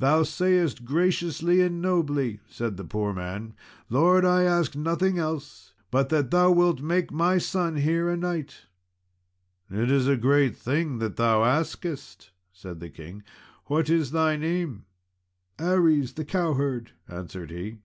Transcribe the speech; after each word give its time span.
"Thou 0.00 0.22
sayest 0.22 0.84
graciously 0.84 1.62
and 1.62 1.80
nobly," 1.80 2.40
said 2.46 2.76
the 2.76 2.84
poor 2.84 3.14
man. 3.14 3.54
"Lord, 3.88 4.22
I 4.22 4.42
ask 4.42 4.76
nothing 4.76 5.18
else 5.18 5.72
but 5.90 6.10
that 6.10 6.30
thou 6.30 6.50
wilt 6.50 6.82
make 6.82 7.10
my 7.10 7.38
son 7.38 7.76
here 7.76 8.10
a 8.10 8.14
knight." 8.18 8.66
"It 9.70 9.90
is 9.90 10.06
a 10.08 10.16
great 10.18 10.58
thing 10.58 10.98
that 10.98 11.16
thou 11.16 11.42
askest," 11.42 12.32
said 12.52 12.80
the 12.80 12.90
king. 12.90 13.22
"What 13.64 13.88
is 13.88 14.10
thy 14.10 14.36
name?" 14.36 14.84
"Aries, 15.58 16.12
the 16.12 16.24
cowherd," 16.26 16.90
answered 17.08 17.50
he. 17.50 17.78